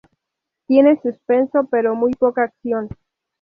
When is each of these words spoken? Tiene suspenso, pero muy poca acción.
Tiene 0.65 0.99
suspenso, 0.99 1.65
pero 1.69 1.93
muy 1.93 2.13
poca 2.13 2.45
acción. 2.45 2.89